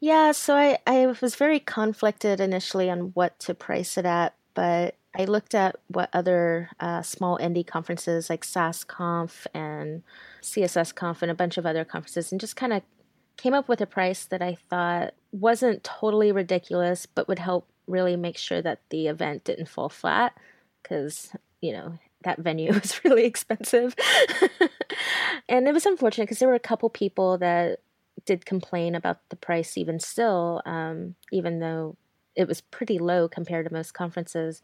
[0.00, 4.96] Yeah, so I, I was very conflicted initially on what to price it at, but
[5.16, 10.02] I looked at what other uh, small indie conferences like SassConf and
[10.40, 12.82] CSSConf and a bunch of other conferences and just kind of
[13.36, 18.14] came up with a price that I thought wasn't totally ridiculous, but would help really
[18.16, 20.36] make sure that the event didn't fall flat
[20.82, 23.96] because, you know, that venue was really expensive.
[25.48, 27.80] and it was unfortunate because there were a couple people that
[28.26, 31.96] did complain about the price even still, um, even though
[32.36, 34.62] it was pretty low compared to most conferences.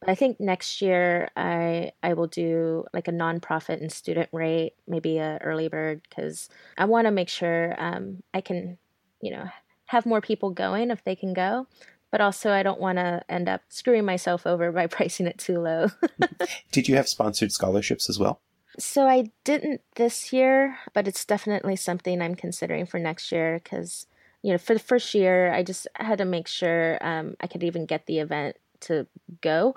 [0.00, 4.74] But I think next year I I will do like a nonprofit and student rate,
[4.86, 8.78] maybe a early bird, because I want to make sure um, I can,
[9.20, 9.48] you know,
[9.86, 11.66] have more people going if they can go.
[12.10, 15.58] But also, I don't want to end up screwing myself over by pricing it too
[15.58, 15.88] low.
[16.72, 18.40] Did you have sponsored scholarships as well?
[18.78, 24.06] So I didn't this year, but it's definitely something I'm considering for next year because
[24.42, 27.64] you know for the first year I just had to make sure um, I could
[27.64, 29.06] even get the event to
[29.40, 29.74] go.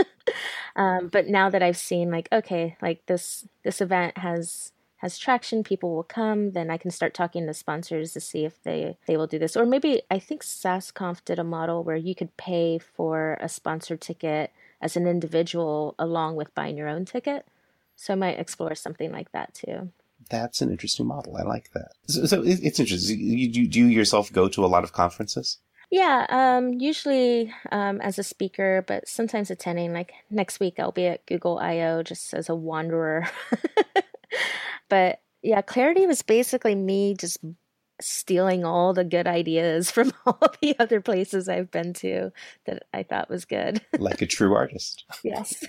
[0.76, 5.62] um, but now that I've seen like okay, like this this event has has traction,
[5.62, 9.16] people will come, then I can start talking to sponsors to see if they they
[9.16, 9.56] will do this.
[9.56, 14.00] Or maybe I think SassConf did a model where you could pay for a sponsored
[14.00, 17.46] ticket as an individual along with buying your own ticket.
[17.96, 19.90] So I might explore something like that too.
[20.30, 21.36] That's an interesting model.
[21.36, 21.92] I like that.
[22.06, 23.18] So, so it's interesting.
[23.20, 25.58] You, do you yourself go to a lot of conferences?
[25.90, 29.92] Yeah, um, usually um, as a speaker, but sometimes attending.
[29.92, 33.28] Like next week, I'll be at Google I/O just as a wanderer.
[34.90, 37.38] but yeah, Clarity was basically me just
[38.00, 42.32] stealing all the good ideas from all the other places I've been to
[42.66, 43.80] that I thought was good.
[43.98, 45.04] like a true artist.
[45.24, 45.64] Yes.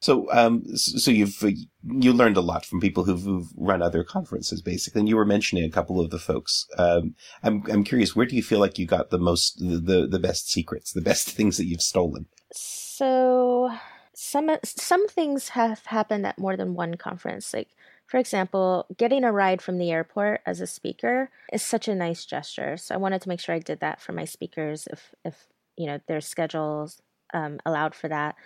[0.00, 1.42] So, um, so you've
[1.84, 5.00] you learned a lot from people who've, who've, run other conferences, basically.
[5.00, 6.66] And you were mentioning a couple of the folks.
[6.78, 10.06] Um, I'm I'm curious, where do you feel like you got the most the, the
[10.06, 12.26] the best secrets, the best things that you've stolen?
[12.52, 13.70] So
[14.14, 17.52] some some things have happened at more than one conference.
[17.52, 17.68] Like
[18.06, 22.26] for example, getting a ride from the airport as a speaker is such a nice
[22.26, 22.76] gesture.
[22.76, 25.86] So I wanted to make sure I did that for my speakers if if you
[25.86, 27.00] know their schedules
[27.32, 28.36] um, allowed for that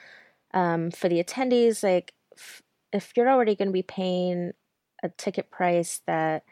[0.57, 4.53] um, for the attendees, like f- if you're already going to be paying
[5.03, 6.45] a ticket price that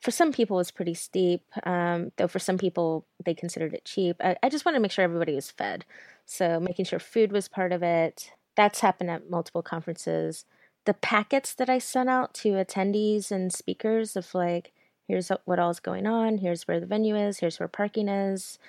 [0.00, 4.16] for some people is pretty steep, um, though for some people they considered it cheap.
[4.20, 5.84] I, I just wanted to make sure everybody was fed.
[6.26, 8.30] So making sure food was part of it.
[8.56, 10.44] That's happened at multiple conferences.
[10.86, 14.72] The packets that I sent out to attendees and speakers of like,
[15.08, 18.60] here's what all is going on, here's where the venue is, here's where parking is,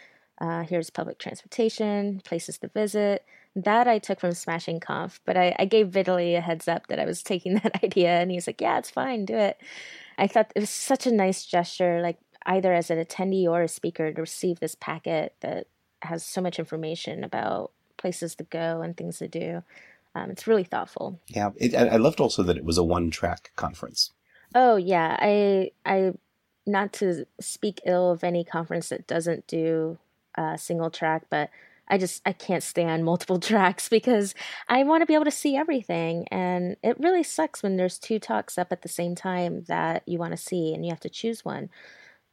[0.42, 3.24] uh, here's public transportation, places to visit
[3.56, 7.00] that I took from Smashing Conf, but I, I gave Vitaly a heads up that
[7.00, 9.58] I was taking that idea, and he's like, "Yeah, it's fine, do it."
[10.18, 13.68] I thought it was such a nice gesture, like either as an attendee or a
[13.68, 15.68] speaker, to receive this packet that
[16.02, 19.64] has so much information about places to go and things to do.
[20.16, 21.20] Um, it's really thoughtful.
[21.28, 24.12] Yeah, it, I loved also that it was a one-track conference.
[24.54, 26.14] Oh yeah, I I
[26.66, 29.98] not to speak ill of any conference that doesn't do
[30.36, 31.50] a single track, but
[31.88, 34.34] I just I can't stand multiple tracks because
[34.70, 38.20] I want to be able to see everything and it really sucks when there's two
[38.20, 41.10] talks up at the same time that you want to see and you have to
[41.10, 41.70] choose one.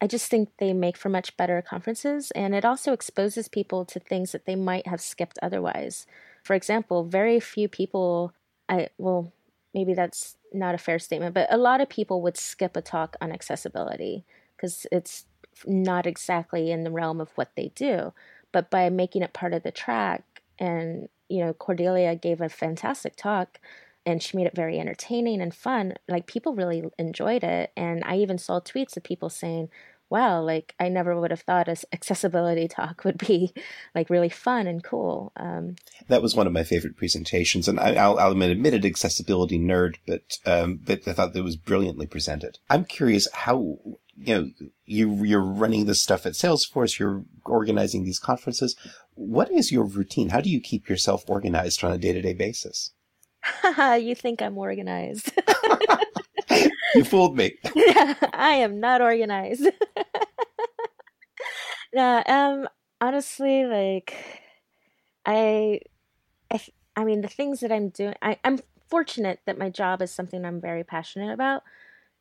[0.00, 3.98] I just think they make for much better conferences and it also exposes people to
[3.98, 6.06] things that they might have skipped otherwise.
[6.44, 8.32] For example, very few people
[8.68, 9.32] I well
[9.74, 13.16] maybe that's not a fair statement, but a lot of people would skip a talk
[13.20, 14.24] on accessibility
[14.56, 15.26] because it's
[15.66, 18.12] not exactly in the realm of what they do
[18.52, 23.16] but by making it part of the track and you know cordelia gave a fantastic
[23.16, 23.60] talk
[24.08, 25.92] and she made it very entertaining and fun.
[26.08, 29.68] Like people really enjoyed it and i even saw tweets of people saying
[30.10, 33.52] wow like i never would have thought a accessibility talk would be
[33.94, 35.32] like really fun and cool.
[35.36, 35.76] Um,
[36.08, 40.38] that was one of my favorite presentations and I, will admit admitted accessibility nerd but
[40.46, 42.58] um, but i thought that was brilliantly presented.
[42.70, 43.76] I'm curious how
[44.20, 44.50] you know,
[44.84, 46.98] you you're running this stuff at Salesforce.
[46.98, 48.74] You're organizing these conferences.
[49.14, 50.30] What is your routine?
[50.30, 52.92] How do you keep yourself organized on a day to day basis?
[54.00, 55.32] you think I'm organized?
[56.94, 57.54] you fooled me.
[58.34, 59.68] I am not organized.
[61.94, 62.68] no, um,
[63.00, 64.14] honestly, like,
[65.24, 65.80] I,
[66.52, 66.60] I,
[66.96, 68.58] I mean, the things that I'm doing, I, I'm
[68.88, 71.62] fortunate that my job is something I'm very passionate about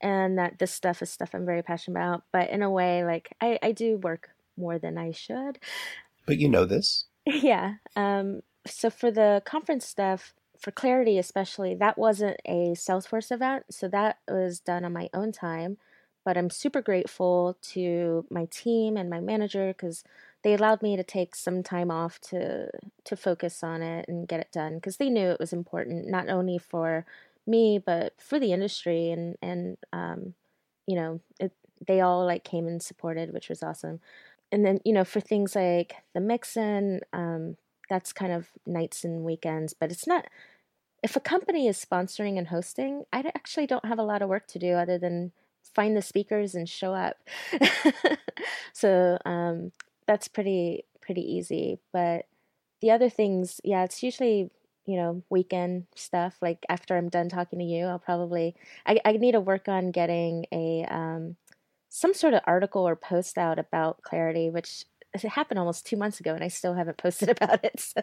[0.02, 2.24] and that this stuff is stuff I'm very passionate about.
[2.32, 5.60] But in a way, like I, I do work more than I should.
[6.26, 7.06] But you know this.
[7.26, 7.76] yeah.
[7.96, 13.66] Um, so for the conference stuff, for clarity especially, that wasn't a Salesforce event.
[13.70, 15.78] So that was done on my own time.
[16.26, 20.04] But I'm super grateful to my team and my manager because
[20.44, 22.70] they allowed me to take some time off to
[23.06, 26.28] to focus on it and get it done because they knew it was important not
[26.28, 27.06] only for
[27.48, 30.34] me but for the industry and and um,
[30.86, 31.52] you know it,
[31.86, 34.00] they all like came and supported which was awesome
[34.52, 37.58] and then you know for things like the mixin um,
[37.90, 40.26] that's kind of nights and weekends but it's not
[41.04, 44.48] if a company is sponsoring and hosting i actually don't have a lot of work
[44.48, 45.32] to do other than
[45.76, 47.18] find the speakers and show up
[48.74, 49.72] so um,
[50.08, 51.80] that's pretty pretty easy.
[51.94, 52.26] But
[52.82, 54.52] the other things, yeah, it's usually
[54.88, 56.38] you know weekend stuff.
[56.42, 59.92] Like after I'm done talking to you, I'll probably I, I need to work on
[59.92, 61.36] getting a um,
[61.90, 66.20] some sort of article or post out about clarity, which it happened almost two months
[66.20, 67.80] ago, and I still haven't posted about it.
[67.80, 68.02] So,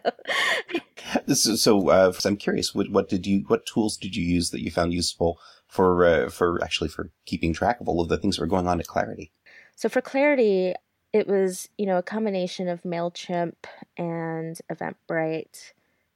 [1.56, 2.74] so uh, I'm curious.
[2.74, 3.44] What, what, did you?
[3.48, 7.52] What tools did you use that you found useful for uh, for actually for keeping
[7.52, 9.32] track of all of the things that were going on at Clarity?
[9.76, 10.74] So for Clarity,
[11.12, 13.54] it was, you know, a combination of MailChimp
[13.96, 15.72] and Eventbrite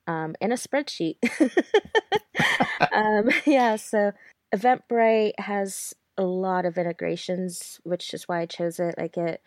[0.09, 1.19] um, and a spreadsheet.
[2.93, 4.13] um, yeah, so
[4.55, 8.97] Eventbrite has a lot of integrations, which is why I chose it.
[8.97, 9.43] Like it,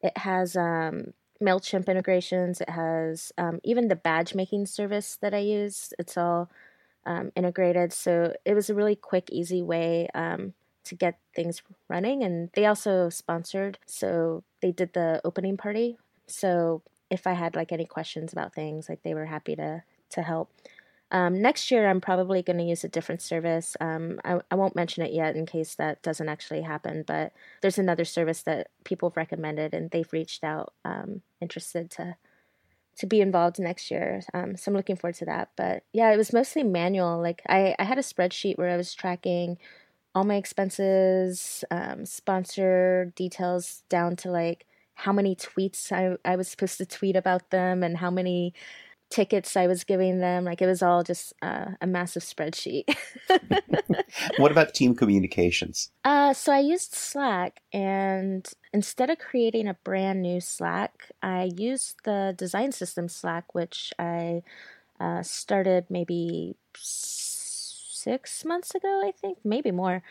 [0.00, 1.12] it has um,
[1.42, 2.60] Mailchimp integrations.
[2.60, 5.92] It has um, even the badge making service that I use.
[5.98, 6.48] It's all
[7.04, 10.54] um, integrated, so it was a really quick, easy way um,
[10.84, 12.22] to get things running.
[12.22, 15.98] And they also sponsored, so they did the opening party.
[16.28, 20.22] So if I had like any questions about things, like they were happy to to
[20.22, 20.50] help.
[21.10, 23.76] Um, next year, I'm probably going to use a different service.
[23.80, 27.32] Um, I, I won't mention it yet in case that doesn't actually happen, but
[27.62, 32.16] there's another service that people have recommended and they've reached out um, interested to
[32.96, 34.22] to be involved next year.
[34.32, 35.50] Um, so I'm looking forward to that.
[35.56, 37.20] But yeah, it was mostly manual.
[37.20, 39.58] Like I, I had a spreadsheet where I was tracking
[40.14, 46.48] all my expenses, um, sponsor details down to like how many tweets I, I was
[46.48, 48.54] supposed to tweet about them and how many
[49.10, 50.44] tickets I was giving them.
[50.44, 52.96] Like it was all just uh, a massive spreadsheet.
[54.38, 55.90] what about team communications?
[56.04, 61.96] Uh, so I used Slack, and instead of creating a brand new Slack, I used
[62.04, 64.42] the design system Slack, which I
[65.00, 70.02] uh, started maybe six months ago, I think, maybe more.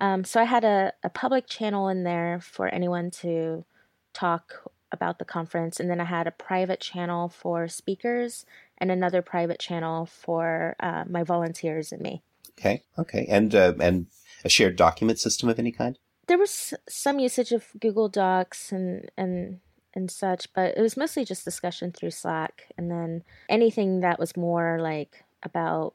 [0.00, 3.64] Um, so I had a, a public channel in there for anyone to
[4.12, 8.46] talk about the conference, and then I had a private channel for speakers
[8.78, 12.22] and another private channel for uh, my volunteers and me.
[12.58, 14.06] Okay, okay, and uh, and
[14.44, 15.98] a shared document system of any kind.
[16.26, 19.60] There was some usage of Google Docs and and
[19.94, 24.36] and such, but it was mostly just discussion through Slack, and then anything that was
[24.36, 25.94] more like about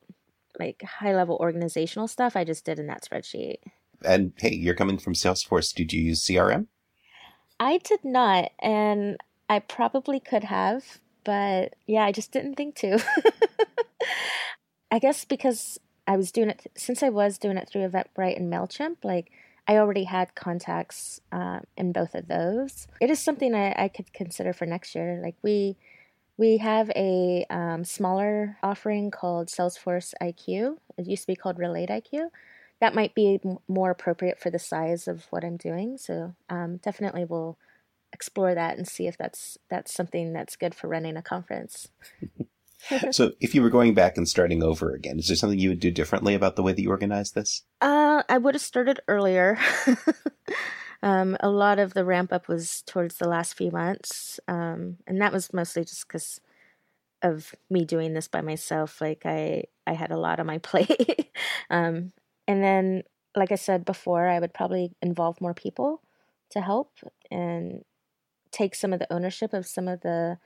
[0.60, 3.58] like high level organizational stuff I just did in that spreadsheet.
[4.06, 5.74] And hey, you're coming from Salesforce.
[5.74, 6.68] Did you use CRM?
[7.60, 9.18] I did not, and
[9.50, 13.04] I probably could have, but yeah, I just didn't think to.
[14.92, 18.52] I guess because I was doing it since I was doing it through Eventbrite and
[18.52, 19.32] Mailchimp, like
[19.68, 22.88] I already had contacts uh, in both of those.
[23.00, 25.20] It is something I, I could consider for next year.
[25.24, 25.78] Like we
[26.38, 30.78] we have a um, smaller offering called Salesforce IQ.
[30.98, 32.30] It used to be called Relate IQ.
[32.84, 35.98] That might be more appropriate for the size of what I'm doing.
[35.98, 37.58] So um, definitely we'll
[38.12, 41.88] explore that and see if that's that's something that's good for running a conference.
[43.12, 45.80] so if you were going back and starting over again, is there something you would
[45.80, 47.64] do differently about the way that you organize this?
[47.80, 49.58] Uh, I would have started earlier.
[51.04, 55.20] Um, a lot of the ramp up was towards the last few months, um, and
[55.22, 56.40] that was mostly just because
[57.22, 59.02] of me doing this by myself.
[59.02, 61.30] Like I, I had a lot on my plate,
[61.70, 62.14] um,
[62.48, 63.04] and then,
[63.36, 66.02] like I said before, I would probably involve more people
[66.52, 66.92] to help
[67.32, 67.84] and
[68.52, 70.38] take some of the ownership of some of the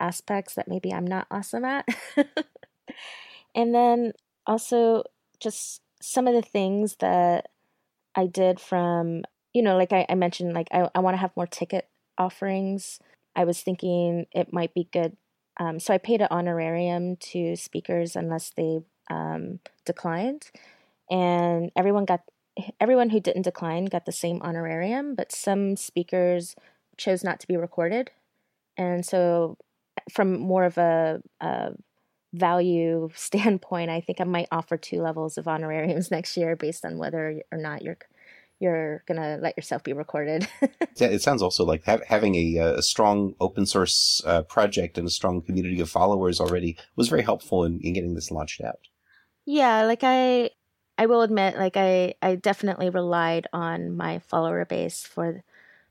[0.00, 1.86] aspects that maybe I'm not awesome at,
[3.54, 4.12] and then
[4.46, 5.04] also
[5.40, 7.48] just some of the things that
[8.14, 9.22] I did from
[9.54, 11.88] you know, like I, I mentioned, like I, I want to have more ticket
[12.18, 12.98] offerings.
[13.34, 15.16] I was thinking it might be good.
[15.58, 20.50] Um, so I paid an honorarium to speakers unless they um, declined,
[21.10, 22.20] and everyone got
[22.80, 26.54] everyone who didn't decline got the same honorarium, but some speakers
[26.96, 28.10] chose not to be recorded,
[28.76, 29.56] and so
[30.10, 31.72] from more of a, a
[32.32, 36.98] value standpoint, I think I might offer two levels of honorariums next year based on
[36.98, 37.98] whether or not you're
[38.60, 40.48] you're gonna let yourself be recorded.
[40.96, 44.96] yeah, it sounds also like ha- having a, uh, a, strong open source uh, project
[44.96, 48.60] and a strong community of followers already was very helpful in, in getting this launched
[48.60, 48.78] out.
[49.44, 50.50] Yeah, like I,
[50.96, 55.42] I will admit, like I, I definitely relied on my follower base for,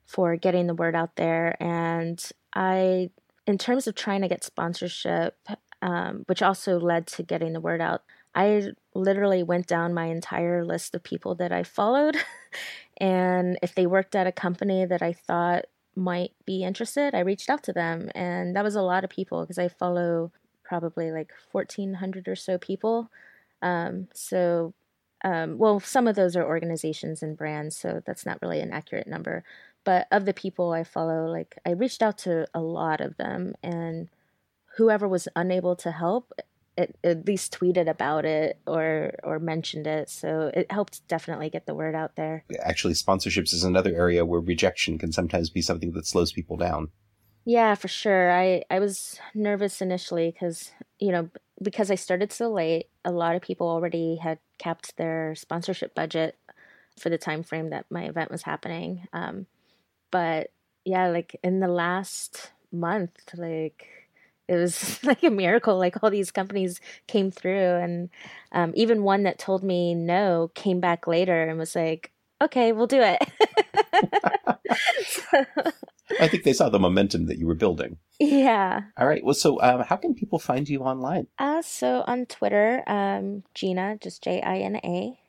[0.06, 2.24] for getting the word out there, and
[2.56, 3.10] I,
[3.46, 5.38] in terms of trying to get sponsorship,
[5.84, 8.04] um, which also led to getting the word out.
[8.34, 12.18] I literally went down my entire list of people that I followed.
[12.98, 17.50] and if they worked at a company that I thought might be interested, I reached
[17.50, 18.10] out to them.
[18.16, 20.32] And that was a lot of people because I follow
[20.64, 23.12] probably like 1,400 or so people.
[23.62, 24.74] Um, so,
[25.24, 29.08] um, well, some of those are organizations and brands, so that's not really an accurate
[29.08, 29.44] number.
[29.84, 33.56] But of the people I follow, like I reached out to a lot of them,
[33.64, 34.10] and
[34.78, 36.34] whoever was unable to help
[36.78, 40.10] it, at least tweeted about it or or mentioned it.
[40.10, 42.44] So it helped definitely get the word out there.
[42.62, 46.90] Actually sponsorships is another area where rejection can sometimes be something that slows people down
[47.46, 48.32] yeah for sure.
[48.32, 51.30] I i was nervous initially because you know
[51.62, 56.38] because i started so late a lot of people already had capped their sponsorship budget
[57.00, 59.46] for the time frame that my event was happening um,
[60.12, 60.52] but
[60.86, 63.88] yeah like in the last month like
[64.48, 68.10] it was like a miracle like all these companies came through and
[68.54, 72.88] um, even one that told me no came back later and was like okay we'll
[72.88, 73.22] do it.
[75.06, 75.44] So,
[76.20, 79.62] i think they saw the momentum that you were building yeah all right well so
[79.62, 85.20] um, how can people find you online uh, so on twitter um, jina just j-i-n-a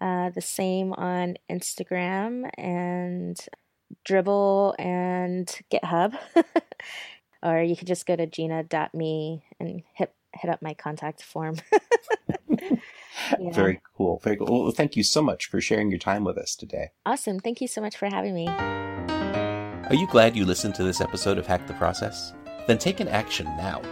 [0.00, 3.46] uh, the same on instagram and
[4.04, 6.18] Dribbble and github
[7.42, 11.56] or you could just go to jina.me and hit hit up my contact form.
[12.48, 13.52] yeah.
[13.52, 14.20] Very cool.
[14.24, 14.64] Very cool.
[14.64, 16.90] Well, thank you so much for sharing your time with us today.
[17.06, 17.38] Awesome.
[17.38, 19.23] Thank you so much for having me.
[19.88, 22.32] Are you glad you listened to this episode of Hack the Process?
[22.66, 23.82] Then take an action now.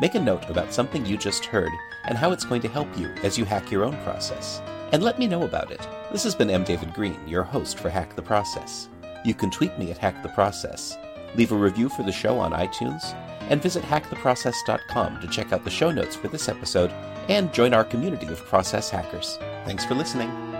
[0.00, 1.72] Make a note about something you just heard
[2.04, 4.60] and how it's going to help you as you hack your own process.
[4.92, 5.86] And let me know about it.
[6.10, 6.64] This has been M.
[6.64, 8.88] David Green, your host for Hack the Process.
[9.24, 10.96] You can tweet me at Hack the Process
[11.36, 13.14] leave a review for the show on iTunes,
[13.48, 16.90] and visit hacktheprocess.com to check out the show notes for this episode
[17.28, 19.38] and join our community of process hackers.
[19.64, 20.51] Thanks for listening.